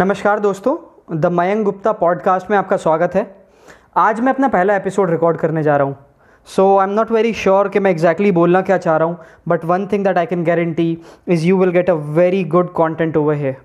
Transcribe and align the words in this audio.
नमस्कार 0.00 0.40
दोस्तों, 0.40 0.76
the 1.20 1.26
Mayank 1.26 1.64
Gupta 1.64 1.92
podcast 1.92 2.50
में 2.50 2.56
आपका 2.58 2.76
स्वागत 2.76 3.14
है। 3.14 3.44
आज 3.96 4.20
मैं 4.20 4.32
अपना 4.32 4.48
पहला 4.48 4.76
एपिसोड 4.76 5.10
रिकॉर्ड 5.10 5.36
करने 5.36 5.62
जा 5.62 5.76
रहा 5.76 5.86
हूँ। 5.86 5.96
So 6.46 6.78
I 6.78 6.88
am 6.88 6.94
not 6.94 7.10
very 7.10 7.32
sure 7.32 7.68
कि 7.68 7.78
मैं 7.78 7.90
एग्जैक्टली 7.90 8.24
exactly 8.24 8.40
बोलना 8.40 8.62
क्या 8.62 8.78
चाह 8.78 8.96
रहा 8.96 9.08
हूँ 9.08 9.18
but 9.48 9.64
one 9.64 9.86
thing 9.86 10.04
that 10.04 10.18
I 10.18 10.26
can 10.26 10.44
guarantee 10.44 10.98
is 11.28 11.46
you 11.46 11.58
will 11.58 11.70
get 11.70 11.90
a 11.90 11.92
very 11.92 12.44
good 12.44 12.72
content 12.72 13.16
over 13.16 13.34
है 13.34 13.56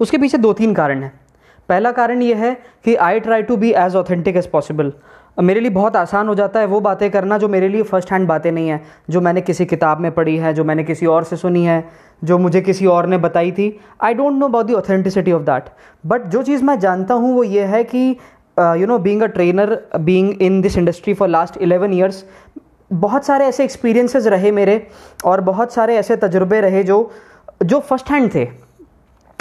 उसके 0.00 0.18
पीछे 0.18 0.38
दो 0.38 0.52
तीन 0.52 0.74
कारण 0.74 1.02
हैं। 1.02 1.20
पहला 1.68 1.92
कारण 1.92 2.22
यह 2.22 2.36
है 2.36 2.56
कि 2.84 2.94
I 2.94 3.20
try 3.20 3.42
to 3.42 3.56
be 3.56 3.72
as 3.72 3.96
authentic 3.96 4.36
as 4.36 4.46
possible 4.46 4.92
मेरे 5.38 5.60
लिए 5.60 5.70
बहुत 5.70 5.96
आसान 5.96 6.28
हो 6.28 6.34
जाता 6.34 6.60
है 6.60 6.66
वो 6.66 6.80
बातें 6.80 7.10
करना 7.10 7.38
जो 7.38 7.48
मेरे 7.48 7.68
लिए 7.68 7.82
फ़र्स्ट 7.82 8.12
हैंड 8.12 8.26
बातें 8.28 8.50
नहीं 8.52 8.68
हैं, 8.68 8.80
जो 9.10 9.20
मैंने 9.20 9.40
किसी 9.40 9.66
किताब 9.66 10.00
में 10.00 10.10
पढ़ी 10.12 10.36
है, 10.36 10.52
जो 10.54 10.64
मैंने 10.64 10.84
किसी 10.84 11.06
और 11.06 11.24
से 11.24 11.36
सुनी 11.36 11.64
है, 11.64 11.84
जो 12.24 12.38
मुझे 12.38 12.60
किसी 12.60 12.86
और 12.86 13.06
ने 13.06 13.18
बताई 13.18 13.52
थी। 13.52 13.78
I 14.02 14.14
don't 14.14 14.38
know 14.38 14.48
about 14.48 14.66
the 14.66 14.74
authenticity 14.74 15.32
of 15.32 15.42
that 15.42 15.64
but 16.04 16.24
जो 16.26 16.42
चीज़ 16.42 16.64
मैं 16.64 16.78
जानता 16.80 17.14
हूँ 17.14 17.34
वो 17.34 17.44
ये 17.44 17.64
है 17.66 17.82
कि 17.84 18.08
you 18.58 18.86
know 18.86 18.98
being 18.98 19.22
a 19.22 19.26
trainer 19.28 19.78
being 20.00 20.42
in 20.42 20.60
this 20.60 20.78
industry 20.78 21.14
for 21.14 21.28
last 21.28 21.56
eleven 21.58 21.92
years 21.94 22.24
बहुत 22.90 23.24
सारे 23.24 23.46
ऐसे 23.46 23.64
एक्सपीरियंसेस 23.64 24.26
रहे 24.26 24.50
मेरे 24.52 24.86
और 25.24 25.40
बहुत 25.40 25.72
सारे 25.72 25.96
ऐसे 25.96 26.16
तजुर्बे 26.16 26.60
रहे 26.60 26.82
जो 26.84 27.10
जो 27.64 27.80
फ़र्स्ट 27.80 28.10
हैंड 28.10 28.34
थे। 28.34 28.46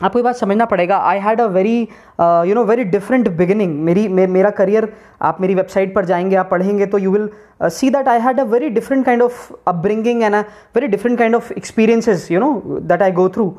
आपको 0.03 0.19
ये 0.19 0.23
बात 0.23 0.35
समझना 0.35 0.65
पड़ेगा। 0.65 0.97
I 0.99 1.19
had 1.19 1.41
a 1.41 1.45
very 1.47 1.79
you 1.79 2.55
know 2.55 2.63
very 2.63 2.83
different 2.85 3.27
beginning 3.37 3.79
मेरी 3.83 4.07
मे, 4.07 4.27
मेरा 4.27 4.49
करियर 4.49 4.91
आप 5.21 5.41
मेरी 5.41 5.55
वेबसाइट 5.55 5.93
पर 5.95 6.05
जाएँगे 6.05 6.35
आप 6.35 6.49
पढ़ेंगे 6.51 6.85
तो 6.85 6.97
you 6.97 7.11
will 7.11 7.29
see 7.69 7.89
that 7.89 8.07
I 8.07 8.19
had 8.19 8.39
a 8.39 8.43
very 8.43 8.69
different 8.69 9.05
kind 9.05 9.21
of 9.21 9.51
upbringing 9.67 10.21
and 10.23 10.35
a 10.35 10.41
very 10.75 10.87
different 10.87 11.17
kind 11.19 11.35
of 11.35 11.51
experiences 11.53 12.27
you 12.31 12.39
know 12.39 12.79
that 12.81 13.01
I 13.01 13.11
go 13.11 13.27
through 13.29 13.49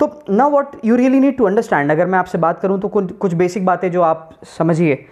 तो 0.00 0.10
ना 0.30 0.46
what 0.46 0.76
you 0.84 0.96
really 0.96 1.20
need 1.20 1.36
to 1.36 1.44
understand 1.44 1.90
अगर 1.90 2.06
मैं 2.06 2.18
आपसे 2.18 2.38
बात 2.38 2.60
करूँ 2.60 2.80
तो 2.80 2.88
कुछ 2.88 3.34
basic 3.34 3.66
बातें 3.66 3.90
जो 3.92 4.02
आप 4.02 4.30
समझिए। 4.58 5.04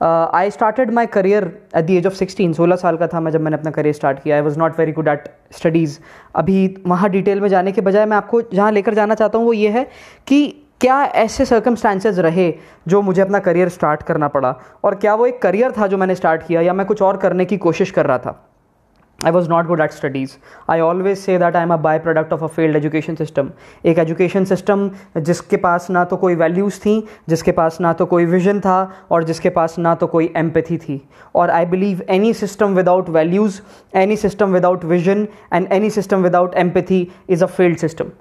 I 0.00 0.50
started 0.50 0.90
my 0.94 1.06
career 1.06 1.44
at 1.76 1.84
the 1.84 1.90
age 1.90 2.06
of 2.06 2.14
sixteen 2.14 2.52
सोलह 2.52 2.76
साल 2.76 2.96
का 2.96 3.06
था 3.06 3.20
मैं 3.20 3.32
जब 3.32 3.40
मैंने 3.40 3.56
अपना 3.56 3.70
करियर 3.70 3.94
स्टार्ट 3.94 4.22
किया. 4.22 4.36
I 4.36 4.42
was 4.42 4.58
not 4.58 4.78
very 4.78 4.92
good 4.92 5.08
at 5.08 5.28
studies 5.52 5.98
अभी 6.36 6.74
वहाँ 6.86 7.10
डिटेल 7.10 7.40
में 7.40 7.48
जाने 7.48 7.72
के 7.72 7.80
बजाय 7.80 8.06
मैं 8.06 8.16
आपको 8.16 8.42
जहाँ 8.42 8.70
लेकर 8.72 8.94
जाना 8.94 9.14
चाहता 9.14 9.38
हूँ 9.38 9.46
वो 9.46 9.52
ये 9.52 9.68
है 9.70 9.86
कि 10.26 10.46
क्या 10.80 11.02
ऐसे 11.16 11.44
सर्कमस्टांसेज 11.44 12.18
रहे 12.20 12.52
जो 12.88 13.00
मुझे 13.02 13.20
अपना 13.22 13.38
करियर 13.38 13.68
स्टार्ट 13.68 14.02
करना 14.02 14.28
पड़ा? 14.28 14.54
और 14.84 14.94
क्या 14.94 15.14
वो 15.14 15.26
एक 15.26 15.40
करियर 15.42 15.72
था 15.78 15.86
जो 15.86 15.98
मैंने 15.98 16.14
स्टार्ट 16.14 16.46
किया 16.46 16.60
या 16.60 16.72
मैं 16.72 16.86
कुछ 16.86 17.02
और 17.02 17.16
करने 17.16 17.44
की 17.44 17.56
कोशिश 17.58 17.90
कर 17.90 18.06
रहा 18.06 18.18
था? 18.18 18.42
आई 19.24 19.32
was 19.32 19.46
not 19.48 19.66
good 19.68 19.80
at 19.80 19.92
studies. 19.92 20.38
I 20.68 20.80
always 20.80 21.20
say 21.20 21.36
that 21.38 21.56
I 21.56 21.62
am 21.66 21.70
a 21.70 21.78
byproduct 21.78 22.32
of 22.32 22.42
a 22.42 22.48
failed 22.56 22.76
education 22.80 23.16
system. 23.20 23.48
एक 23.84 23.98
education 23.98 24.48
system 24.52 24.88
जिसके 25.18 25.56
पास 25.56 25.90
ना 25.90 26.04
तो 26.04 26.16
कोई 26.16 26.36
values 26.36 26.78
थी 26.80 27.06
जिसके 27.28 27.52
पास 27.52 27.80
ना 27.80 27.92
तो 27.92 28.06
कोई 28.06 28.26
vision 28.26 28.60
था 28.60 28.76
और 29.10 29.24
जिसके 29.24 29.50
पास 29.50 29.78
ना 29.78 29.94
तो 29.94 30.06
कोई 30.06 30.32
empathy 30.36 30.78
थी 30.78 31.00
और 31.34 31.50
I 31.50 31.64
believe 31.64 32.04
any 32.18 32.34
system 32.42 32.76
without 32.80 33.08
values, 33.18 33.60
any 34.04 34.20
system 34.26 34.60
without 34.60 34.86
vision 34.94 35.26
and 35.52 35.74
any 35.80 35.90
system 35.98 36.30
without 36.30 36.62
empathy 36.66 37.02
is 37.28 37.42
a 37.42 37.52
failed 37.58 37.78
system 37.78 38.12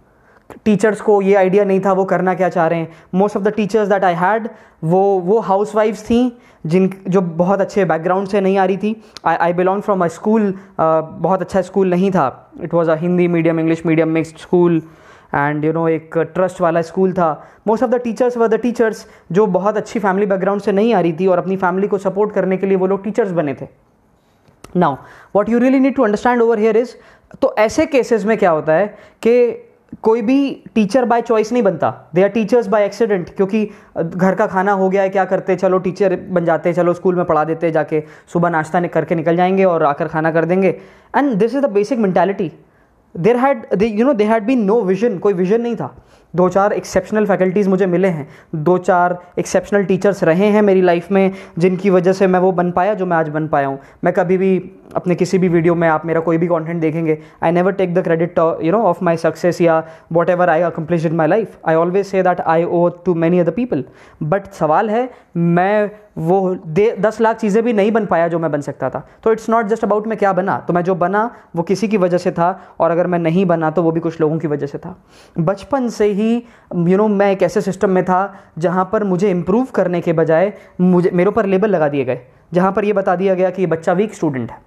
teachers 0.66 1.02
को 1.02 1.22
ये 1.22 1.36
आइडिया 1.36 1.64
नहीं 1.64 1.80
था 1.80 1.94
वो 1.94 2.04
करना 2.06 2.34
क्या 2.34 2.50
चाह 2.50 2.68
रहे 2.68 2.80
हैं। 2.80 2.92
Most 3.16 3.38
of 3.38 3.44
the 3.44 3.54
teachers 3.54 3.90
that 3.90 4.04
I 4.04 4.14
had 4.16 4.48
वो 4.84 5.02
वो 5.20 5.40
हाउस 5.40 5.76
वाइफ्स 5.76 6.04
थी, 6.04 6.38
जिन, 6.66 6.90
जो 7.08 7.22
बहुत 7.22 7.62
अच्छे 7.62 7.86
बैकग्राउंड 7.86 8.28
से 8.28 8.42
नहीं 8.42 8.58
आ 8.58 8.66
रही 8.66 8.78
थी। 8.78 9.02
I 9.26 9.36
I 9.36 9.54
belong 9.54 9.82
from 9.82 10.04
a 10.06 10.08
school 10.10 10.54
बहुत 10.80 11.42
अच्छा 11.42 11.62
स्कूल 11.62 11.90
नहीं 11.90 12.12
था। 12.12 12.52
It 12.64 12.74
was 12.74 12.92
a 12.92 12.96
Hindi 12.98 13.28
medium 13.28 13.60
English 13.60 13.86
medium 13.86 14.10
mixed 14.10 14.38
school 14.38 14.82
and 15.34 15.66
you 15.66 15.72
know 15.74 15.88
एक 15.90 16.18
ट्रस्ट 16.34 16.62
वाला 16.62 16.82
स्कूल 16.82 17.14
था। 17.14 17.32
मोस्ट 17.68 17.84
ऑफ़ 17.84 17.92
द 17.92 17.96
टीचर्स 17.96 18.38
व 18.38 18.48
द 18.48 18.60
टीचर्स 18.62 19.06
जो 19.32 19.48
बहुत 19.48 19.78
अच्छी 19.78 20.00
फैमिली 20.00 20.26
बैकग्राउंड 20.26 20.62
से 20.62 20.72
नहीं 20.72 20.94
आ 20.94 21.00
रही 21.00 21.14
थी 21.14 21.28
और 21.28 21.38
अपनी 21.38 21.58
फैमिली 21.58 21.88
को 21.88 21.98
सपोर्ट 21.98 22.34
करने 22.34 22.58
के 22.58 22.68
लिए 22.68 22.78
वो 22.78 22.88
लोग 22.88 23.04
टीचर्स 23.04 23.32
बने 23.32 23.54
थे। 23.54 23.68
Now 24.76 24.96
what 25.36 25.50
you 25.50 25.60
really 25.60 25.80
need 25.80 25.96
to 25.96 26.04
understand 26.04 26.42
over 26.42 26.60
here 26.60 26.78
is 26.78 26.96
तो 27.42 27.54
ऐसे 27.60 27.86
केसेस 27.86 28.26
में 28.26 28.38
क्या 28.38 28.52
होता 28.52 28.74
है 28.74 28.88
कि 29.22 29.52
कोई 30.04 30.22
भी 30.22 30.64
टीचर 30.76 31.06
बाय 31.06 31.22
चॉइस 31.22 31.52
नहीं 31.52 31.64
बनता। 31.64 31.92
They 32.16 32.24
are 32.24 32.30
teachers 32.30 32.68
by 32.68 32.86
accident 32.86 33.30
क्योंकि 33.30 33.64
घर 33.98 34.36
का 34.36 34.48
खाना 34.48 34.72
हो 34.72 34.90
गया 34.90 35.02
है, 35.02 35.10
क्या 35.10 35.26
करते 35.26 35.56
चलो 35.56 35.78
टीचर 35.78 36.16
बन 36.30 36.46
जाते 36.46 36.74
चलो 36.74 36.94
स्कूल 36.94 37.16
में 37.16 37.26
पढ़ा 37.26 37.44
देते 37.44 37.72
जाके। 37.72 38.04
सुबह 38.34 38.50
नाश्ता 38.50 38.82
करके 38.88 39.16
निकल 39.16 39.36
जाएँगे 39.36 39.64
और 39.64 39.84
आकर 39.84 40.08
खाना 40.08 40.32
कर 40.32 40.46
देंगे। 40.46 40.70
And 41.18 41.34
this 41.34 41.56
is 41.56 41.62
the 41.62 41.70
basic 41.72 42.00
mentality 42.00 42.52
there 43.16 43.38
had 43.38 43.66
they 43.76 43.86
you 43.86 44.06
know 44.06 44.14
they 44.14 44.24
had 44.24 44.46
been 44.46 44.64
no 44.64 44.82
vision 44.82 45.18
कोई 45.18 45.34
विजन 45.34 45.62
नहीं 45.62 45.76
था। 45.76 45.96
दो 46.34 46.48
चार 46.50 46.74
एक्सेप्शनल 46.74 47.26
फैकल्टीज़ 47.26 47.70
मुझे 47.70 47.86
मिले 47.86 48.08
हैं। 48.08 48.28
दो 48.56 48.78
चार 48.78 49.18
एक्सेप्शनल 49.40 49.84
टीचर्स 49.84 50.24
रहे 50.24 50.46
हैं 50.46 50.62
मेरी 50.62 50.82
लाइफ 50.82 51.12
में, 51.12 51.32
जिनकी 51.58 51.90
वजह 51.90 52.14
से 52.14 52.28
मैं 52.28 52.40
वो 52.40 52.52
बन 52.52 52.72
पाया, 52.72 52.94
जो 52.94 53.06
मैं 53.06 53.18
आज 53.18 53.30
बन 53.30 53.48
पाया 53.48 53.68
हूँ। 53.68 53.80
मैं 54.04 54.14
कभी 54.14 54.38
भी 54.38 54.58
अपने 54.96 55.16
किसी 55.16 55.38
भी 55.38 55.48
वीडियो 55.48 55.76
में 55.76 55.88
आप 55.88 56.06
मेरा 56.06 56.20
कोई 56.20 56.38
भी 56.38 56.48
कॉन्टेंट 56.48 56.82
देखेंगे 56.82 57.18
I 57.44 57.52
never 57.52 57.72
take 57.74 57.94
the 57.94 58.04
credit 58.04 58.40
you 58.40 58.72
know 58.72 58.82
of 58.84 59.04
my 59.04 59.18
success 59.18 59.62
या 59.62 59.84
whatever 60.30 60.50
I 60.50 60.62
accomplish 60.62 61.06
in 61.06 61.16
my 61.16 61.28
life 61.28 61.58
I 61.68 61.76
always 61.76 62.06
say 62.06 62.24
that 62.24 62.42
I 62.42 62.64
owe 62.64 62.88
to 63.06 63.14
many 63.16 63.40
other 63.40 63.52
people 63.52 63.84
but 64.24 64.52
सवाल 64.54 64.90
है, 64.90 65.10
मैं 65.38 65.92
वो 66.18 66.56
दे, 66.58 66.96
दस 67.00 67.20
लाख 67.22 67.38
चीज़ें 67.38 67.64
भी 67.64 67.72
नहीं 67.74 67.92
बन 67.92 68.06
पाया 68.06 68.28
जो 68.28 68.40
मैं 68.40 68.52
बन 68.52 68.62
सकता 68.62 68.90
था। 68.90 69.00
तो 69.24 69.32
इट्स 69.32 69.50
नॉट 69.50 69.66
जस्ट 69.68 69.84
अबाउट 69.84 70.06
मैं 70.08 70.18
क्या 70.18 70.32
बना। 70.34 70.58
तो 70.58 70.74
मैं 70.74 70.84
जो 70.84 70.96
बना, 70.96 71.30
वो 71.56 71.64
किसी 71.64 71.88
की 71.88 71.98
वजह 71.98 72.18
से 72.18 72.32
था, 72.32 72.48
और 72.80 72.92
अगर 72.92 73.08
मैं 73.08 73.20
नहीं 73.20 73.46
बना 73.46 73.72
तो 73.72 73.84
वो 73.84 73.92
भी 73.92 74.00
कुछ 74.00 74.20
लोगों 74.22 74.38
की 74.40 74.48
वजह 74.48 74.68
से 74.68 74.78
था। 74.78 74.96
बचपन 75.40 75.90
से 75.90 76.06
ही 76.12 76.36
यू 76.88 76.98
नो 76.98 77.08
मैं 77.08 77.32
एक 77.32 77.44
ऐसे 77.44 77.62
सिस्टम 77.62 77.90
में 77.90 78.04
था, 78.04 78.34
जहाँ 78.58 78.90
पर 78.94 79.04
मुझे 79.04 79.32
इम्प्रूव 79.32 79.66
करने 79.76 80.02
के 80.02 80.14
बजाय 80.14 80.54
मुझे, 80.82 81.10
मेरे 81.14 81.30
ऊपर 81.30 81.46
लेबल 81.46 81.70
लगा 81.70 81.90
दिए 81.90 82.06
गए। 82.06 82.20
जहाँ 82.54 82.72
पर 82.72 82.86
ये 82.86 82.94
बता 82.94 83.16
दिया 83.16 83.34
गया 83.34 83.50
कि 83.50 83.62
ये 83.62 83.68
बच्चा 83.68 83.94
वीक 83.94 84.14
स्टूडेंट 84.14 84.52
है। 84.52 84.58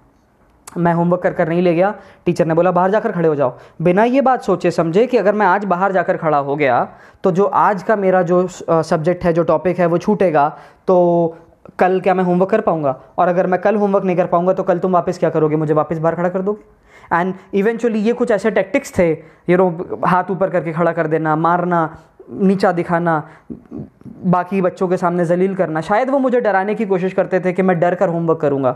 मैं 0.77 0.93
होमवर्क 0.93 1.21
कर 1.21 1.33
कर 1.33 1.49
नहीं 1.49 1.61
ले 1.61 1.73
गया। 1.75 1.93
टीचर 2.25 2.45
ने 2.45 2.53
बोला, 2.53 2.71
बाहर 2.71 2.91
जाकर 2.91 3.11
खड़े 3.11 3.27
हो 3.27 3.35
जाओ। 3.35 3.57
बिना 3.81 4.03
ये 4.03 4.21
बात 4.21 4.41
सोचे 4.41 4.71
समझे 4.71 5.05
कि 5.07 5.17
अगर 5.17 5.35
मैं 5.35 5.45
आज 5.47 5.65
बाहर 5.65 5.91
जाकर 5.91 6.17
खड़ा 6.17 6.37
हो 6.39 6.55
गया 6.55 6.87
तो 7.23 7.31
जो 7.31 7.45
आज 7.45 7.83
का 7.83 7.95
मेरा 7.95 8.21
जो 8.23 8.47
सब्जेक्ट 8.47 9.23
है, 9.25 9.33
जो 9.33 9.43
टॉपिक 9.43 9.79
है, 9.79 9.85
वो 9.85 9.97
छूटेगा 9.97 10.47
तो 10.87 11.37
कल 11.79 11.99
क्या 12.01 12.13
मैं 12.13 12.23
होमवर्क 12.23 12.49
कर 12.51 12.61
पाऊँगा? 12.61 12.99
और 13.17 13.27
अगर 13.27 13.47
मैं 13.47 13.59
कल 13.61 13.75
होमवर्क 13.75 14.05
नहीं 14.05 14.15
कर 14.17 14.25
पाऊँगा 14.27 14.53
तो 14.53 14.63
कल 14.63 14.79
तुम 14.79 14.93
वापस 14.93 15.17
क्या 15.19 15.29
करोगे? 15.29 15.55
मुझे 15.55 15.73
वापस 15.73 15.97
बाहर 15.97 16.15
खड़ा 16.15 16.29
कर 16.29 16.41
दोगे? 16.41 16.77
एंड 17.11 17.33
इवेंचुअली 17.53 17.99
ये 17.99 18.13
कुछ 18.13 18.31
ऐसे 18.31 18.51
टेक्टिक्स 18.51 18.97
थे 18.97 19.11
यू 19.49 19.57
नो 19.57 19.69
हाथ 20.05 20.31
ऊपर 20.31 20.49
करके 20.49 20.71
खड़ा 20.73 20.91
कर 20.91 21.07
देना, 21.07 21.35
मारना 21.35 21.97
नीचा 22.29 22.71
दिखाना, 22.71 23.21
बाकी 24.25 24.61
बच्चों 24.61 24.87
के 24.87 24.97
सामने 24.97 25.25
जलील 25.25 25.55
करना, 25.55 25.81
शायद 25.81 26.09
वो 26.09 26.19
मुझे 26.19 26.41
डराने 26.41 26.75
की 26.75 26.85
कोशिश 26.85 27.13
करते 27.13 27.39
थे 27.39 27.53
कि 27.53 27.61
मैं 27.61 27.79
डर 27.79 27.95
कर 27.95 28.09
होमवर्क 28.09 28.39
करूँगा। 28.39 28.71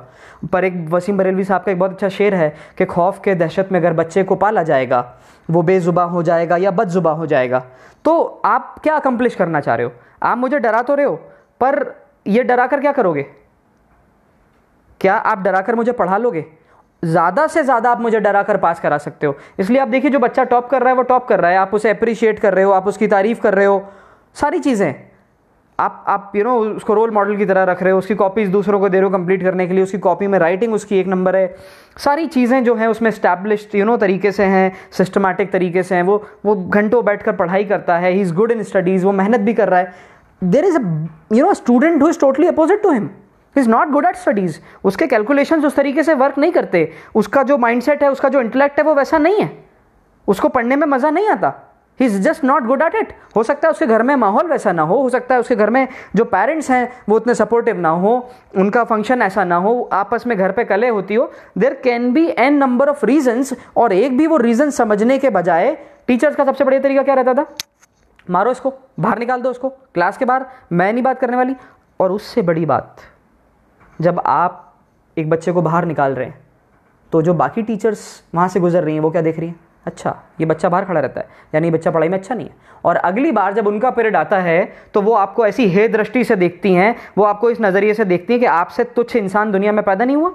पर 0.53 0.65
एक 0.65 0.85
वसीम 0.89 1.17
बरेलवी 1.17 1.43
साहब 1.43 1.63
का 1.63 1.71
एक 1.71 1.79
बहुत 1.79 1.91
अच्छा 1.91 2.09
शेर 2.09 2.35
है 2.35 2.53
कि 2.77 2.85
खौफ 2.85 3.19
के 3.23 3.35
दहशत 3.35 3.69
में 3.71 3.79
अगर 3.79 3.93
बच्चे 3.93 4.23
को 4.23 4.35
पाला 4.35 4.63
जाएगा, 4.63 5.13
वो 5.49 5.61
बेजुबा 5.61 6.03
हो 6.03 6.23
जाएगा 6.23 6.57
या 6.57 6.71
बदजुबा 6.71 7.11
हो 7.11 7.25
जाएगा। 7.25 7.63
तो 8.05 8.41
आप 8.45 8.75
क्या 8.83 8.95
अकम्प्लिश 8.95 9.35
करना 9.35 9.59
चाह 9.59 9.75
रहे 9.75 9.85
हो? 9.85 9.91
आप 10.23 10.37
मुझे 10.37 10.59
डरा 10.59 10.81
तो 10.81 10.95
रहे 10.95 11.05
हो, 11.05 11.15
पर 11.61 11.93
ये 12.27 12.43
डरा 12.43 12.67
कर 12.67 12.79
क्या 12.79 12.91
करोगे? 12.91 13.25
क्या 15.01 15.15
आप 15.15 15.39
डरा 15.39 15.61
कर 15.61 15.75
मुझे 15.75 15.91
पढ़ा 15.91 16.17
लोगे? 16.17 16.45
ज़्यादा 17.03 17.45
से 17.47 17.63
ज़्यादा 17.63 17.91
आप 17.91 18.01
मुझे 18.01 18.19
डरा 18.19 18.43
कर 18.43 18.57
पास 18.57 18.79
करा 18.79 18.97
सकते 18.97 19.27
हो। 19.27 19.35
इसलिए 19.59 19.79
आप 19.81 19.87
देखिए, 19.87 20.11
जो 20.11 20.19
बच्चा 20.19 20.43
टॉप 20.45 20.69
कर 20.69 20.81
रहा 20.81 20.89
है, 20.89 20.95
वो 20.95 21.03
टॉप 21.03 21.27
कर 21.27 21.39
रहा 21.39 21.51
है। 21.51 21.57
आप 21.57 21.73
उसे 21.73 21.89
अप्रिशिएट 21.89 22.39
कर 22.39 22.53
रहे 22.53 22.65
हो, 22.65 22.71
आप 22.71 22.87
उसकी 22.87 23.07
तारीफ़ 23.07 23.41
कर 23.41 23.53
रहे 23.53 23.65
हो। 23.65 23.83
सारी 24.35 24.59
चीज़ें। 24.59 24.93
आप 25.79 26.03
आप 26.07 26.31
यू 26.35 26.43
नो 26.43 26.57
उसको 26.59 26.93
रोल 26.93 27.11
मॉडल 27.11 27.35
की 27.37 27.45
तरह 27.45 27.63
रख 27.63 27.81
रहे 27.83 27.91
हो, 27.93 27.99
उसकी 27.99 28.15
कॉपीज़ 28.15 28.49
दूसरों 28.51 28.79
को 28.79 28.89
दे 28.89 28.97
रहे 28.97 29.03
हो 29.03 29.09
कंप्लीट 29.11 29.43
करने 29.43 29.65
के 29.67 29.73
लिए, 29.73 29.83
उसकी 29.83 29.97
कॉपी 29.97 30.27
में 30.27 30.37
राइटिंग 30.39 30.73
उसकी 30.73 30.99
एक 30.99 31.07
नंबर 31.07 31.35
है। 31.35 31.55
सारी 31.97 32.27
चीज़ें 32.27 32.63
जो 32.63 32.75
हैं, 32.75 32.87
उसमें 32.87 33.09
स्टैब्लिश्ड 33.11 33.75
यू 33.75 33.85
नो 33.85 33.95
तरीके 33.97 34.31
से 34.31 34.43
हैं 34.45 34.71
सिस्टमेटिक 34.91 35.51
तरीके 35.51 35.83
से 35.83 35.95
हैं। 35.95 36.03
वो 36.03 36.23
वो 36.45 36.55
घंटों 36.55 37.03
बैठ 37.05 37.23
कर 37.23 37.35
पढ़ाई 37.35 37.63
करता 37.65 37.97
है 37.97 38.11
he 38.11 38.21
is 38.21 38.33
good 38.33 38.51
in 38.51 38.63
studies 38.63 39.05
वो 39.05 39.11
मेहनत 39.11 39.39
भी 39.39 39.53
कर 39.53 39.69
रहा 39.69 39.79
है। 39.79 39.93
There 40.41 40.65
is 40.65 40.77
a 40.77 40.81
you 41.33 41.45
know 41.45 41.53
student 41.53 42.01
who 42.03 42.09
is 42.09 42.19
totally 42.19 42.47
opposite 42.47 42.81
to 42.83 42.91
him 42.91 43.09
is 43.57 43.69
not 43.69 43.89
good 43.89 44.05
at 44.05 44.15
studies 44.15 44.59
उसके 44.83 45.07
कैलकुलेशन 45.07 45.65
उस 45.65 45.75
तरीके 45.75 46.03
से 46.03 46.13
वर्क 46.13 46.37
नहीं 46.37 46.51
करते। 46.51 46.91
उसका 47.15 47.43
जो 47.43 47.57
माइंडसेट 47.57 48.03
है, 48.03 48.11
उसका 48.11 48.29
जो 48.29 48.41
इंटेलेक्ट 48.41 48.79
है, 48.79 48.85
वो 48.85 48.95
वैसा 48.95 49.17
नहीं 49.17 49.41
है। 49.41 49.51
उसको 50.27 50.49
पढ़ने 50.49 50.75
में 50.75 50.87
मज़ा 50.87 51.09
नहीं 51.09 51.29
आता। 51.29 51.53
He 51.99 52.05
is 52.05 52.21
just 52.21 52.43
not 52.43 52.63
good 52.63 52.81
at 52.81 52.95
it 52.95 53.13
हो 53.35 53.41
सकता 53.43 53.67
है 53.67 53.71
उसके 53.71 53.85
घर 53.85 54.03
में 54.03 54.15
माहौल 54.15 54.47
वैसा 54.47 54.71
ना 54.71 54.81
हो 54.81 54.95
हो 54.97 55.09
सकता 55.09 55.35
है 55.35 55.39
उसके 55.39 55.55
घर 55.55 55.69
में 55.69 55.87
जो 56.15 56.25
पेरेंट्स 56.25 56.71
हैं, 56.71 56.91
वो 57.09 57.15
उतने 57.15 57.35
सपोर्टिव 57.35 57.79
ना 57.79 57.89
हो, 57.89 58.29
उनका 58.57 58.83
फ़ंक्शन 58.83 59.21
ऐसा 59.21 59.43
ना 59.43 59.55
हो, 59.55 59.89
आपस 59.93 60.27
में 60.27 60.37
घर 60.37 60.51
पे 60.51 60.63
कले 60.63 60.87
होती 60.87 61.15
हो। 61.15 61.31
There 61.57 61.73
can 61.73 62.11
be 62.13 62.25
an 62.37 62.53
number 62.53 62.89
of 62.89 63.05
reasons 63.05 63.53
और 63.77 63.93
एक 63.93 64.17
भी 64.17 64.27
वो 64.27 64.37
रीज़न 64.37 64.69
समझने 64.69 65.17
के 65.17 65.29
बजाय 65.29 65.77
टीचर्स 66.07 66.35
का 66.35 66.45
सबसे 66.45 66.63
बढ़िया 66.63 66.81
तरीका 66.81 67.03
क्या 67.03 67.15
रहता 67.15 67.33
था? 67.33 67.45
मारो 68.29 68.51
इसको, 68.51 68.73
बाहर 68.99 69.19
निकाल 69.19 69.41
दो 69.41 69.49
उसको 69.49 69.69
क्लास 69.69 70.17
के 70.17 70.25
बाहर, 70.25 70.45
मैं 70.71 70.93
नहीं 70.93 71.03
बात 71.03 71.19
करने 71.19 71.37
वाली। 71.37 71.55
और 71.99 72.11
उससे 72.11 72.41
बड़ी 72.41 72.65
बात 72.65 72.95
जब 73.99 74.21
आप 74.25 74.73
एक 75.17 75.29
बच्चे 75.29 75.51
को 75.51 75.61
बाहर 75.61 75.85
निकाल 75.85 76.13
रहे 76.13 76.27
हैं 76.27 76.41
तो 77.11 77.21
जो 77.21 77.33
बाकी 77.33 77.61
टीचर्स 77.61 78.23
वहाँ 78.35 78.47
से 78.47 78.59
गुजर 78.59 78.83
रही 78.83 78.93
हैं, 78.93 79.01
वो 79.01 79.11
क्या 79.11 79.21
देख 79.21 79.39
रही 79.39 79.47
हैं? 79.47 79.59
अच्छा 79.85 80.15
ये 80.39 80.45
बच्चा 80.45 80.69
बाहर 80.69 80.85
खड़ा 80.85 80.99
रहता 80.99 81.21
है, 81.21 81.27
यानी 81.55 81.67
ये 81.67 81.71
बच्चा 81.71 81.91
पढ़ाई 81.91 82.09
में 82.09 82.17
अच्छा 82.17 82.35
नहीं 82.35 82.47
है। 82.47 82.55
और 82.85 82.95
अगली 82.95 83.31
बार 83.31 83.53
जब 83.53 83.67
उनका 83.67 83.89
पीरियड 83.89 84.15
आता 84.15 84.37
है 84.39 84.63
तो 84.93 85.01
वो 85.01 85.13
आपको 85.15 85.45
ऐसी 85.45 85.67
हे 85.67 85.87
दृष्टि 85.87 86.23
से 86.23 86.35
देखती 86.35 86.73
हैं, 86.73 86.95
वो 87.17 87.23
आपको 87.23 87.49
इस 87.49 87.61
नज़रिए 87.61 87.93
से 87.93 88.05
देखती 88.05 88.33
हैं 88.33 88.39
कि 88.39 88.45
आपसे 88.45 88.83
तुच्छ 88.85 89.15
इंसान 89.15 89.51
दुनिया 89.51 89.71
में 89.71 89.83
पैदा 89.83 90.05
नहीं 90.05 90.15
हुआ। 90.15 90.31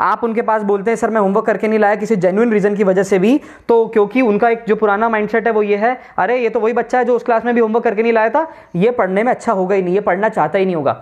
आप 0.00 0.22
उनके 0.24 0.42
पास 0.42 0.62
बोलते 0.62 0.90
हैं, 0.90 0.96
सर, 0.96 1.10
मैं 1.10 1.20
होमवर्क 1.20 1.46
करके 1.46 1.68
नहीं 1.68 1.78
लाया, 1.78 1.94
किसी 1.94 2.16
जेन्युइन 2.16 2.52
रीजन 2.52 2.74
की 2.74 2.84
वजह 2.84 3.02
से 3.02 3.18
भी। 3.18 3.40
तो 3.68 3.86
क्योंकि 3.86 4.20
उनका 4.20 4.48
एक 4.48 4.64
जो 4.68 4.76
पुराना 4.76 5.08
माइंडसेट 5.08 5.46
है, 5.46 5.52
वो 5.52 5.62
ये 5.62 5.76
है, 5.76 6.00
अरे, 6.18 6.36
ये 6.36 6.48
तो 6.48 6.60
वही 6.60 6.72
बच्चा 6.72 6.98
है 6.98 7.04
जो 7.04 7.16
उस 7.16 7.24
क्लास 7.24 7.44
में 7.44 7.54
भी 7.54 7.60
होमवर्क 7.60 7.84
करके 7.84 8.02
नहीं 8.02 8.12
लाया 8.12 8.30
था। 8.30 8.46
ये 8.76 8.90
पढ़ने 8.90 9.22
में 9.22 9.30
अच्छा 9.30 9.52
होगा 9.52 9.74
ही 9.74 9.82
नहीं, 9.82 9.94
ये 9.94 10.00
पढ़ना 10.00 10.28
चाहता 10.28 10.58
ही 10.58 10.64
नहीं 10.64 10.76
होगा। 10.76 10.92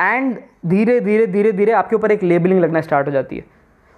एंड 0.00 0.36
धीरे 0.66 0.98
धीरे 1.00 1.26
धीरे 1.26 1.52
धीरे 1.52 1.72
आपके 1.72 1.96
ऊपर 1.96 2.12
एक 2.12 2.22
लेबलिंग 2.22 2.60
लगना 2.60 2.80
स्टार्ट 2.80 3.06
हो 3.06 3.12
जाती 3.12 3.36
है। 3.36 3.44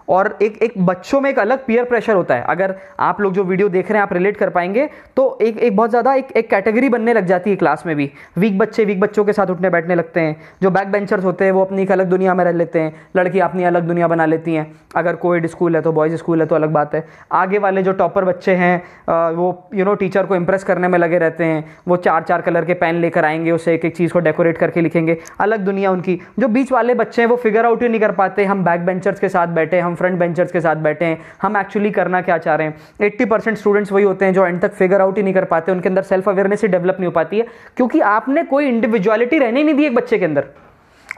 और 0.09 0.37
एक 0.43 0.59
एक 0.63 0.73
बच्चों 0.79 1.21
में 1.21 1.29
एक 1.31 1.39
अलग 1.39 1.65
पीयर 1.67 1.85
प्रेशर 1.85 2.15
होता 2.15 2.35
है। 2.35 2.43
अगर 2.45 2.75
आप 3.01 3.21
लोग 3.21 3.33
जो 3.33 3.45
वीडियो 3.45 3.69
देख 3.69 3.91
रहे 3.91 3.99
हैं, 3.99 4.03
आप 4.03 4.13
रिलेट 4.13 4.37
कर 4.37 4.51
पाएँगे 4.51 4.89
तो 5.17 5.39
एक 5.43 5.59
एक 5.59 5.77
बहुत 5.77 5.91
ज़्यादा 5.91 6.15
एक 6.15 6.33
एक 6.33 6.49
कैटेगरी 6.51 6.89
बनने 6.89 7.13
लग 7.15 7.27
जाती 7.27 7.51
है 7.51 7.57
क्लास 7.57 7.83
में 7.87 7.95
भी। 7.97 8.11
वीक 8.39 8.59
बच्चे 8.59 8.85
वीक 8.85 9.01
बच्चों 9.01 9.25
के 9.25 9.33
साथ 9.33 9.47
उठने 9.47 9.71
बैठने 9.71 9.95
लगते 9.95 10.21
हैं। 10.21 10.37
जो 10.63 10.71
बैक 10.71 10.91
बेंचर्स 10.93 11.25
होते 11.25 11.45
हैं, 11.45 11.53
वो 11.53 11.65
अपनी 11.65 11.83
एक 11.83 11.93
अलग 11.93 12.07
दुनिया 12.07 12.35
में 12.35 12.45
रह 12.45 12.53
लेते 12.53 12.79
हैं। 12.79 12.95
लड़की 13.17 13.41
अपनी 13.41 13.65
अलग 13.65 13.87
दुनिया 13.87 14.09
बना 14.09 14.27
लेती 14.27 14.55
हैं। 14.55 14.71
अगर 14.97 15.17
कोविड 15.17 15.47
स्कूल 15.47 15.77
है 15.77 15.83
तो 15.83 15.93
बॉयज़ 15.93 16.17
स्कूल 16.17 16.41
है 16.41 16.47
तो 16.47 16.55
अलग 16.55 16.73
बात 16.73 16.95
है। 16.95 17.05
आगे 17.33 17.59
वाले 17.59 17.83
जो 17.83 17.93
टॉपर 17.95 18.25
बच्चे 18.25 18.55
हैं 18.55 19.33
वो 19.35 19.47
यू 19.75 19.85
नो 19.85 19.95
टीचर 19.95 20.27
को 20.27 20.37
इम्प्रेस 20.37 20.65
करने 20.65 20.89
में 20.89 20.99
लगे 20.99 21.19
रहते 21.19 21.45
हैं। 21.45 21.65
वो 21.89 21.97
चार 21.99 22.23
चार 22.23 22.43
कलर 22.43 22.65
के 22.65 22.75
पेन 22.75 22.95
लेकर 22.97 23.25
आएँगे, 23.25 23.51
उसे 23.51 23.75
एक 23.75 23.85
एक 23.85 23.97
चीज़ 23.97 24.13
को 24.13 24.19
डेकोरेट 24.21 24.59
करके 24.59 24.81
लिखेंगे। 24.81 25.17
अलग 25.41 25.61
दुनिया 25.61 25.91
उनकी। 25.91 26.21
जो 26.39 26.49
बीच 26.49 26.73
वाले 26.73 26.95
बच्चे 26.95 27.23
हैं, 27.23 27.29
वो 27.29 27.37
फिगर 27.37 27.67
आउट 27.67 27.83
ही 27.83 27.89
नहीं 27.89 28.01
कर 28.01 28.13
पाते। 28.13 28.45
हम 28.45 28.65
बैक 28.65 28.85
बेंचर्स 28.87 29.21
के 29.21 29.29
साथ 29.29 29.47
बैठे, 29.49 29.81
हम 29.81 29.94
फ्रंट 29.95 30.19
बेंचर्स 30.19 30.53
के 30.53 30.61
साथ 30.61 30.77
बैठे 30.77 31.05
हैं। 31.05 31.19
हम 31.43 31.57
एक्चुअली 31.57 31.91
करना 31.91 32.21
क्या 32.21 32.39
चाह 32.39 32.55
रहे 32.55 32.67
हैं? 32.67 32.77
एट्टी 33.01 33.25
परसेंट 33.25 33.57
स्टूडेंट्स 33.59 33.93
वही 33.93 34.05
होते 34.05 34.25
हैं 34.25 34.35
जो 34.35 34.47
एंड 34.47 34.61
तक 34.61 34.73
फिगर 34.73 35.01
आउट 35.01 35.17
ही 35.17 35.23
नहीं 35.23 35.35
कर 35.35 35.45
पाते, 35.45 35.73
उनके 35.73 35.89
अंदर 35.89 36.03
सेल्फ 36.03 36.29
अवेयरनेस 36.29 36.63
ही 36.63 36.69
डेवलप 36.69 36.95
नहीं 36.95 37.07
हो 37.07 37.13
पाती 37.13 37.39
है, 37.39 37.47
क्योंकि 37.77 38.01
आपने 38.01 38.43
कोई 38.45 38.67
इंडिविजुअलिटी 38.67 39.39
रहने 39.39 39.63
नहीं 39.63 39.75
दी 39.75 39.85
एक 39.85 39.95
बच्चे 39.95 40.19
के 40.19 40.25
अंदर। 40.25 40.45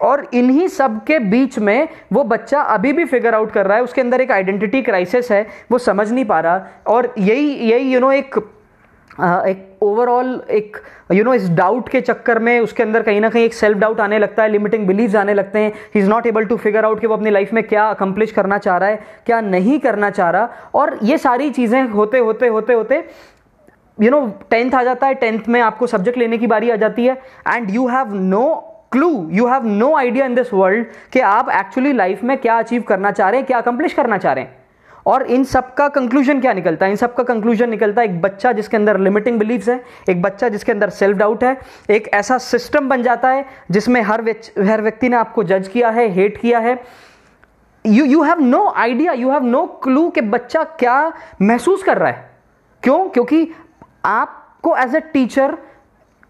और 0.02 0.26
इन्हीं 0.34 0.66
सब 0.68 1.04
के 1.04 1.18
बीच 1.18 1.58
में 1.58 1.88
वो 2.12 2.24
बच्चा 2.24 2.60
अभी 2.60 2.92
भी 2.92 3.04
फिगर 3.04 3.34
आउट 3.34 3.52
कर 3.52 3.66
रहा 3.66 3.76
है, 3.76 3.82
उसके 3.82 4.00
अंदर 4.00 4.20
एक 4.20 4.32
आइडेंटिटी 4.32 4.82
क्राइसिस 4.82 5.30
है, 5.32 5.46
वो 5.72 5.78
समझ 5.78 6.10
नहीं 6.12 6.24
पा 6.24 6.40
रहा। 6.40 6.66
और 6.86 7.14
यही 7.18 7.54
यही 7.70 7.92
यू 7.94 8.00
नो 8.00 8.12
एक 8.12 8.38
एक 9.20 9.78
ओवरऑल 9.82 10.40
एक 10.50 10.76
यू 11.12 11.16
you 11.16 11.24
नो 11.24 11.30
know, 11.30 11.42
इस 11.42 11.50
डाउट 11.50 11.88
के 11.88 12.00
चक्कर 12.00 12.38
में 12.38 12.58
उसके 12.60 12.82
अंदर 12.82 13.02
कहीं 13.02 13.20
ना 13.20 13.28
कहीं 13.28 13.44
एक 13.44 13.54
सेल्फ 13.54 13.78
डाउट 13.78 14.00
आने 14.00 14.18
लगता 14.18 14.42
है 14.42 14.48
लिमिटिंग 14.48 14.86
बिलीव्स 14.86 15.14
आने 15.16 15.34
लगते 15.34 15.58
हैं। 15.58 15.72
He 15.94 16.00
is 16.00 16.08
not 16.10 16.26
able 16.26 16.44
to 16.44 16.56
figure 16.56 16.84
out 16.84 17.00
कि 17.00 17.06
वो 17.06 17.14
अपनी 17.14 17.30
लाइफ 17.30 17.52
में 17.52 17.62
क्या 17.64 17.88
अकम्प्लिश 17.90 18.32
करना 18.32 18.58
चाह 18.58 18.76
रहा 18.76 18.88
है 18.88 19.00
क्या 19.26 19.40
नहीं 19.40 19.78
करना 19.80 20.10
चाह 20.10 20.30
रहा। 20.30 20.70
और 20.74 20.98
ये 21.02 21.18
सारी 21.18 21.50
चीज़ें 21.50 21.82
होते 21.88 22.18
होते 22.18 22.48
होते 22.48 22.72
होते 22.72 23.04
यू 23.98 24.10
नो 24.10 24.26
टेंथ 24.50 24.74
आ 24.74 24.82
जाता 24.82 25.06
है। 25.06 25.14
टेंथ 25.14 25.48
में 25.48 25.60
आपको 25.60 25.86
सब्जेक्ट 25.86 26.18
लेने 26.18 26.38
की 26.38 26.46
बारी 26.46 26.70
आ 26.70 26.76
जाती 26.76 27.06
है। 27.06 27.14
And 27.48 27.70
you 27.70 27.86
have 27.88 28.14
no 28.14 28.46
clue 28.92 29.28
you 29.30 29.46
have 29.46 29.66
no 29.66 29.94
idea 29.96 30.26
in 30.26 30.34
this 30.34 30.52
world 30.54 30.86
कि 31.12 31.20
आप 31.22 31.48
एक्चुअली 31.54 31.92
लाइफ 31.92 32.22
में 32.24 32.36
क्या 32.38 32.58
अचीव 32.58 32.82
करना 32.82 33.10
चाह 33.10 33.28
रहे 33.30 33.40
हैं 33.40 33.46
क्या 33.46 33.58
अकम्प्लिश 33.58 33.92
करना 33.92 34.18
चाह 34.18 34.32
रहे 34.32 34.44
हैं। 34.44 34.65
और 35.06 35.22
इन 35.22 35.44
सब 35.44 35.72
का 35.74 35.88
कंक्लूजन 35.88 36.40
क्या 36.40 36.52
निकलता 36.52 36.86
है? 36.86 36.90
इन 36.90 36.96
सब 36.96 37.14
का 37.14 37.22
कंक्लूजन 37.22 37.70
निकलता 37.70 38.02
है, 38.02 38.08
एक 38.08 38.20
बच्चा 38.22 38.52
जिसके 38.52 38.76
अंदर 38.76 38.98
लिमिटिंग 38.98 39.38
बिलीव्स 39.38 39.68
है, 39.68 39.80
एक 40.10 40.22
बच्चा 40.22 40.48
जिसके 40.48 40.72
अंदर 40.72 40.90
सेल्फ 40.90 41.16
डाउट 41.18 41.44
है, 41.44 41.56
एक 41.90 42.08
ऐसा 42.14 42.38
सिस्टम 42.38 42.88
बन 42.88 43.02
जाता 43.02 43.28
है 43.28 43.44
जिसमें 43.70 44.00
हर 44.02 44.24
हर 44.60 44.82
व्यक्ति 44.82 45.08
ने 45.08 45.16
आपको 45.16 45.44
जज 45.44 45.68
किया 45.68 45.90
है 45.90 46.08
हेट 46.08 46.40
किया 46.40 46.58
है। 46.58 46.78
You 47.84 48.04
you 48.04 48.22
have 48.22 48.40
no 48.40 48.66
idea 48.68 49.12
you 49.12 49.30
have 49.30 49.44
no 49.44 49.64
clue 49.82 50.08
कि 50.10 50.20
बच्चा 50.20 50.62
क्या 50.80 51.12
महसूस 51.42 51.82
कर 51.82 51.98
रहा 51.98 52.10
है। 52.10 52.30
क्यों? 52.82 53.08
क्योंकि 53.08 53.48
आपको 54.04 54.76
एज 54.76 54.94
ए 54.94 55.00
टीचर 55.12 55.56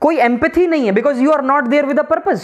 कोई 0.00 0.19
एम्पथी 0.19 0.67
नहीं 0.67 0.87
है 0.87 0.93
because 0.93 1.22
you 1.22 1.31
are 1.31 1.43
not 1.43 1.64
there 1.64 1.87
with 1.87 1.99
a 1.99 2.02
purpose 2.02 2.43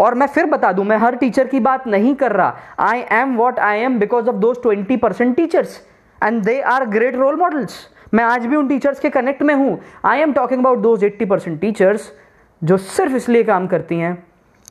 और 0.00 0.14
मैं 0.14 0.26
फिर 0.26 0.46
बता 0.46 0.72
दूँ, 0.72 0.84
मैं 0.84 0.96
हर 0.96 1.16
टीचर 1.16 1.46
की 1.48 1.60
बात 1.60 1.86
नहीं 1.86 2.14
कर 2.14 2.32
रहा। 2.32 2.56
I 2.80 3.00
am 3.12 3.36
what 3.36 3.58
I 3.58 3.80
am 3.80 3.98
because 3.98 4.28
of 4.28 4.36
those 4.36 4.62
twenty 4.62 4.96
percent 4.96 5.34
teachers 5.36 5.80
and 6.22 6.42
they 6.44 6.60
are 6.62 6.84
great 6.88 7.16
role 7.16 7.36
models 7.36 7.76
मैं 8.14 8.24
आज 8.24 8.46
भी 8.46 8.56
उन 8.56 8.68
टीचर्स 8.68 9.00
के 9.00 9.10
कनेक्ट 9.10 9.42
में 9.42 9.54
हूँ। 9.54 9.78
I 10.04 10.20
am 10.20 10.32
talking 10.32 10.60
about 10.60 10.78
those 10.78 11.04
eighty 11.04 11.24
percent 11.24 11.60
teachers 11.60 12.10
जो 12.62 12.76
सिर्फ़ 12.76 13.14
इसलिए 13.16 13.42
काम 13.44 13.66
करती 13.66 13.98
हैं 13.98 14.14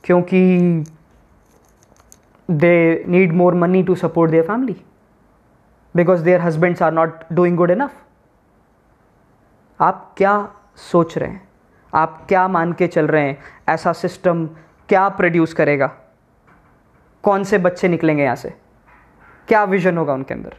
क्योंकि 0.04 0.84
they 2.48 3.04
need 3.08 3.32
more 3.32 3.54
money 3.54 3.82
to 3.82 3.94
support 3.94 4.30
their 4.30 4.44
family 4.44 4.76
because 5.94 6.24
their 6.24 6.40
husbands 6.40 6.82
are 6.82 6.92
not 6.92 7.22
doing 7.32 7.56
good 7.56 7.70
enough 7.70 7.90
आप 9.80 10.12
क्या 10.16 10.32
सोच 10.90 11.16
रहे 11.18 11.28
हैं? 11.28 11.42
आप 11.92 12.24
क्या 12.28 12.46
मान 12.48 12.72
के 12.72 12.86
चल 12.86 13.06
रहे 13.06 13.22
हैं? 13.22 13.38
ऐसा 13.68 13.92
सिस्टम 13.92 14.48
क्या 14.90 15.08
प्रोड्यूस 15.08 15.52
करेगा? 15.52 15.86
कौन 17.22 17.44
से 17.44 17.58
बच्चे 17.58 17.88
निकलेंगे 17.88 18.22
यहाँ 18.22 18.36
से? 18.36 18.54
क्या 19.48 19.64
विजन 19.64 19.98
होगा 19.98 20.12
उनके 20.12 20.34
अंदर? 20.34 20.54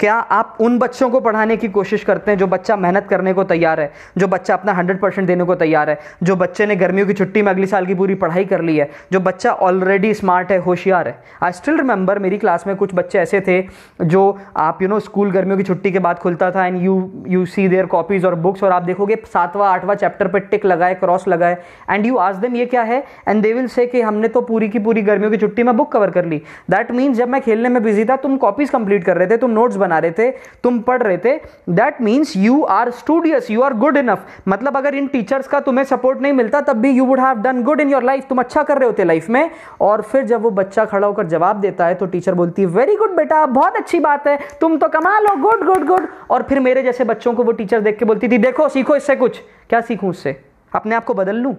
क्या 0.00 0.14
आप 0.14 0.58
उन 0.60 0.78
बच्चों 0.78 1.08
को 1.10 1.20
पढ़ाने 1.20 1.56
की 1.56 1.68
कोशिश 1.68 2.02
करते 2.04 2.30
हैं 2.30 2.38
जो 2.38 2.46
बच्चा 2.46 2.74
मेहनत 2.76 3.06
करने 3.10 3.32
को 3.32 3.44
तैयार 3.44 3.80
है, 3.80 3.90
जो 4.18 4.26
बच्चा 4.28 4.54
अपना 4.54 4.72
हंड्रेड 4.72 5.00
परसेंट 5.00 5.26
देने 5.26 5.44
को 5.44 5.54
तैयार 5.54 5.90
है, 5.90 5.98
जो 6.22 6.36
बच्चे 6.36 6.66
ने 6.66 6.76
गर्मियों 6.76 7.06
की 7.06 7.12
छुट्टी 7.12 7.42
में 7.42 7.50
अगले 7.52 7.66
साल 7.66 7.86
की 7.86 7.94
पूरी 7.94 8.14
पढ़ाई 8.14 8.44
कर 8.44 8.60
ली 8.60 8.76
है, 8.76 8.88
जो 9.12 9.20
बच्चा 9.20 9.52
ऑलरेडी 9.52 10.12
स्मार्ट 10.14 10.52
है, 10.52 10.58
होशियार 10.58 11.08
है? 11.08 11.16
आई 11.42 11.52
स्टिल 11.52 11.76
रिमेंबर 11.76 12.18
मेरी 12.18 12.38
क्लास 12.38 12.66
में 12.66 12.74
कुछ 12.76 12.94
बच्चे 12.94 13.18
ऐसे 13.18 13.40
थे 13.40 13.60
जो 14.04 14.38
आप 14.56 14.82
यू 14.82 14.88
नो 14.88 15.00
स्कूल 15.00 15.30
गर्मियों 15.30 15.56
की 15.56 15.64
छुट्टी 15.64 15.92
के 15.92 15.98
बाद 15.98 16.18
खुलता 16.18 16.50
था 16.50 16.66
and 16.66 16.80
you 16.82 17.24
you 17.28 17.44
see 17.46 17.66
their 17.68 17.86
copies 17.86 18.24
और 18.24 18.34
बुक्स 18.36 18.62
और 18.64 18.72
आप 18.72 18.82
देखोगे 18.82 19.16
सातवां, 19.24 19.68
आठवां 19.70 19.96
चैप्टर 19.96 20.28
पर 20.28 20.38
टिक 20.40 20.64
लगाए 20.66 20.94
क्रॉस 20.94 21.28
लगाए 21.28 21.56
एंड 21.90 22.06
यू 22.06 22.16
आज 22.18 22.36
देम 22.36 22.56
ये 22.56 22.66
क्या 22.66 22.82
है? 22.82 23.02
एंड 23.28 23.42
दे 23.42 23.52
विल 23.52 23.66
से 23.68 23.86
कि 23.86 24.00
हमने 24.00 24.28
तो 24.28 24.40
पूरी 24.42 24.68
की 24.68 24.78
पूरी 24.78 25.02
गर्मियों 25.02 25.30
की 25.30 25.36
छुट्टी 25.36 25.62
में 25.62 25.76
बुक 25.76 25.92
कवर 25.92 26.10
कर 26.10 26.24
ली। 26.24 26.42
दैट 26.70 26.92
मीन्स 26.92 27.18
जब 27.18 27.28
मैं 27.28 27.40
खेलने 27.40 27.68
में 27.68 27.82
बिज़ी 27.82 28.04
था, 28.04 28.16
तुम 28.16 28.36
कॉपीज 28.38 28.70
कंप्लीट 28.70 29.04
कर 29.04 29.16
रहे 29.16 29.26
थे, 29.26 29.36
तुम 29.36 29.50
नोट्स 29.50 29.76
बना 29.88 29.98
रहे 29.98 30.12
थे 30.12 30.30
तुम 30.64 30.78
पढ़ 30.82 31.02
रहे 31.02 31.18
थे। 31.18 31.36
That 31.70 32.00
means 32.02 32.36
you 32.36 32.62
are 32.70 32.90
studious 32.92 33.50
you 33.50 33.62
are 33.62 33.74
good 33.76 33.96
enough 33.96 34.26
मतलब 34.48 34.76
अगर 34.76 34.94
इन 34.94 35.06
टीचर्स 35.08 35.48
का 35.48 35.60
तुम्हें 35.60 35.84
सपोर्ट 35.86 36.20
नहीं 36.20 36.32
मिलता 36.32 36.60
तब 36.62 36.76
भी 36.76 36.90
you 36.90 37.04
would 37.06 37.20
have 37.20 37.42
done 37.42 37.62
good 37.62 37.80
in 37.80 37.90
your 37.90 38.02
life 38.02 38.26
तुम 38.28 38.38
अच्छा 38.38 38.62
कर 38.62 38.78
रहे 38.78 38.86
होते 38.86 39.04
लाइफ 39.04 39.28
में। 39.30 39.50
और 39.80 40.02
फिर 40.02 40.24
जब 40.26 40.42
वो 40.42 40.50
बच्चा 40.52 40.84
खड़ा 40.84 41.06
होकर 41.06 41.26
जवाब 41.28 41.60
देता 41.60 41.86
है 41.86 41.94
तो 41.94 42.06
टीचर 42.08 42.34
बोलती 42.34 42.62
है 42.62 42.68
वेरी 42.70 42.96
गुड 42.96 43.16
बेटा 43.16 43.44
बहुत 43.48 43.76
अच्छी 43.76 44.00
बात 44.00 44.26
है। 44.28 44.38
तुम 44.60 44.76
तो 44.78 44.88
कमा 44.88 45.18
लो 45.20 45.34
गुड 45.40 45.64
गुड 45.66 45.86
गुड 45.86 46.08
और 46.30 46.42
फिर 46.42 46.60
मेरे 46.60 46.82
जैसे 46.82 47.04
बच्चों 47.04 47.32
को 47.34 47.44
वो 47.44 47.52
टीचर 47.52 47.80
देख 47.80 47.98
के 47.98 48.04
बोलती 48.04 48.28
थी 48.28 48.38
देखो 48.38 48.68
सीखो 48.68 48.96
इससे 48.96 49.16
कुछ। 49.16 49.40
क्या 49.68 49.80
सीखूं 49.80 50.10
उससे 50.10 50.36
अपने 50.72 50.94
आप 50.94 51.04
को 51.04 51.14
बदल 51.14 51.36
लूँ? 51.36 51.54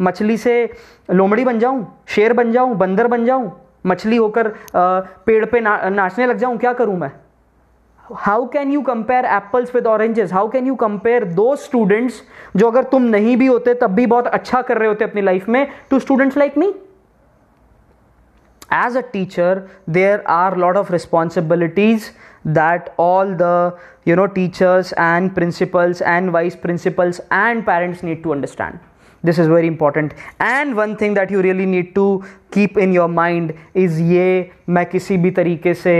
मछली 0.00 0.36
से 0.36 0.52
लोमड़ी 1.10 1.44
बन 1.44 1.58
जाऊँ? 1.58 1.86
शेर 2.08 2.32
बन 2.32 2.52
जाऊँ? 2.52 2.74
बंदर 2.76 3.06
बन 3.06 3.24
जाऊँ? 3.24 3.50
मछली 3.86 4.16
होकर 4.16 4.48
पेड़ 4.76 5.44
पे 5.44 5.60
ना, 5.60 5.78
नाचने 5.88 6.26
लग 6.26 6.36
जाऊँ? 6.36 6.58
क्या 6.58 6.72
करूँ 6.72 6.96
मैं? 6.98 7.10
How 8.16 8.46
can 8.48 8.70
you 8.72 8.80
compare 8.80 9.24
apples 9.24 9.74
with 9.74 9.86
oranges 9.86 10.32
how 10.32 10.48
can 10.50 10.66
you 10.66 10.74
compare 10.74 11.24
दो 11.24 11.54
स्टूडेंट्स 11.56 12.22
जो 12.56 12.70
अगर 12.70 12.84
तुम 12.84 13.02
नहीं 13.02 13.36
भी 13.36 13.46
होते, 13.46 13.74
तब 13.74 13.94
भी 13.94 14.06
बहुत 14.06 14.26
अच्छा 14.26 14.62
कर 14.62 14.78
रहे 14.78 14.88
होते 14.88 15.04
अपनी 15.04 15.22
लाइफ 15.22 15.48
में 15.48 15.66
two 15.90 15.98
students 15.98 16.36
like 16.36 16.58
me 16.58 16.72
as 18.74 18.96
a 18.96 19.00
teacher 19.12 19.62
there 19.90 20.22
are 20.28 20.56
lot 20.56 20.76
of 20.76 20.92
responsibilities 20.92 22.10
that 22.46 22.88
all 23.00 23.34
the 23.40 23.78
you 24.08 24.16
know 24.16 24.26
teachers 24.34 24.92
and 24.92 25.30
principals 25.34 26.02
and 26.02 26.30
vice 26.30 26.54
principals 26.56 27.20
and 27.32 27.62
parents 27.66 28.04
need 28.04 28.22
to 28.22 28.30
understand 28.30 28.78
this 29.24 29.38
is 29.38 29.50
very 29.50 29.66
important 29.66 30.12
and 30.42 30.74
one 30.74 30.94
thing 31.00 31.14
that 31.14 31.32
you 31.32 31.40
really 31.40 31.66
need 31.66 31.92
to 31.94 32.16
keep 32.54 32.78
in 32.78 32.92
your 32.92 33.08
mind 33.10 33.52
is 33.76 34.00
ये 34.02 34.50
मैं 34.68 34.86
किसी 34.86 35.16
भी 35.16 35.30
तरीके 35.30 35.74
से 35.74 35.96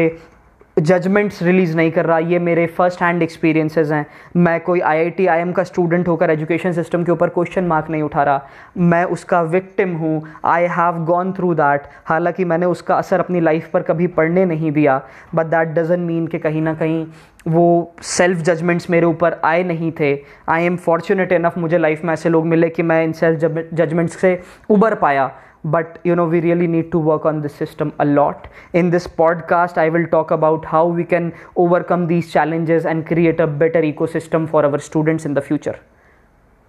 judgements 0.79 1.43
release 1.43 1.77
नहीं 1.77 1.91
कर 1.91 2.07
रहा, 2.07 2.19
ये 2.19 2.39
मेरे 2.39 2.67
फ़र्स्ट 2.67 3.03
हैंड 3.03 3.23
एक्सपीरियंसेस 3.23 3.91
हैं। 3.91 4.07
मैं 4.37 4.61
कोई 4.61 4.81
आईआईटी 4.81 5.27
आईएम 5.27 5.53
का 5.53 5.63
स्टूडेंट 5.65 6.09
होकर 6.09 6.31
एजुकेशन 6.31 6.73
सिस्टम 6.73 7.05
के 7.05 7.13
ऊपर 7.13 7.29
क्वेश्चन 7.29 7.65
मार्क 7.65 7.91
नहीं 7.91 8.03
उठा 8.03 8.23
रहा। 8.23 8.49
मैं 8.79 9.05
उसका 9.07 9.41
विक्टिम 9.43 9.95
हूँ। 9.97 10.23
I 10.45 10.67
have 10.71 11.05
gone 11.05 11.33
through 11.33 11.55
that 11.55 11.89
हालाँकि 12.05 12.45
मैंने 12.45 12.67
उसका 12.67 12.95
असर 12.95 13.21
अपनी 13.21 13.41
लाइफ 13.41 13.69
पर 13.73 13.83
कभी 13.83 14.07
पढ़ने 14.07 14.45
नहीं 14.45 14.73
दिया। 14.73 15.01
बट 15.35 15.47
दैट 15.47 15.69
डजन 15.69 16.01
मीन 16.01 16.27
कि 16.27 16.39
कहीं 16.39 16.63
ना 16.63 16.75
कहीं 16.75 17.07
वो 17.49 17.95
सेल्फ 18.03 18.39
जजमेंट्स 18.39 18.89
मेरे 18.91 19.07
ऊपर 19.07 19.41
आए 19.45 19.63
नहीं 19.65 19.93
थे। 20.01 20.13
आई 20.49 20.65
एम 20.65 20.77
फॉर्चुनेट 20.77 21.33
इनफ 21.33 21.59
मुझे 21.59 21.79
लाइफ 21.79 22.05
में 22.05 22.13
ऐसे 22.13 22.29
लोग 22.29 22.47
मिले 22.47 22.69
कि 22.69 22.83
मैं 22.83 23.03
इन 23.05 23.13
सेल्फ 23.13 23.69
जजमेंट्स 23.75 24.17
से 24.17 24.41
उबर 24.71 24.95
पाया। 24.95 25.31
But 25.65 25.99
you 26.05 26.17
know 26.17 26.27
we 26.27 26.41
really 26.41 26.67
need 26.67 26.91
to 26.93 26.99
work 26.99 27.25
on 27.27 27.41
this 27.43 27.55
system 27.55 27.93
a 27.99 28.05
lot. 28.05 28.49
In 28.73 28.91
this 28.91 29.07
podcast 29.07 29.79
i 29.79 29.89
will 29.89 30.07
talk 30.07 30.31
about 30.31 30.65
how 30.65 30.87
we 30.87 31.05
can 31.05 31.33
overcome 31.57 32.07
these 32.07 32.33
challenges 32.33 32.87
and 32.87 33.07
create 33.07 33.41
a 33.41 33.47
better 33.47 33.83
ecosystem 33.83 34.49
for 34.49 34.65
our 34.65 34.79
students 34.79 35.25
in 35.25 35.35
the 35.35 35.43
future. 35.43 35.79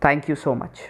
Thank 0.02 0.28
you 0.28 0.36
so 0.36 0.56
much 0.56 0.90